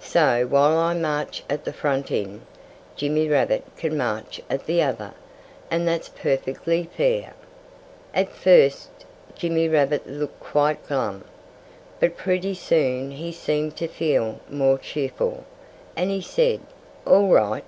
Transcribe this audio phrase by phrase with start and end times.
[0.00, 2.40] So while I march at the front end,
[2.96, 5.12] Jimmy Rabbit can march at the other.
[5.70, 7.34] And that's perfectly fair."
[8.14, 8.88] At first
[9.34, 11.24] Jimmy Rabbit looked quite glum.
[12.00, 15.44] But pretty soon he seemed to feel more cheerful;
[15.94, 16.60] and he said,
[17.06, 17.64] "All right!"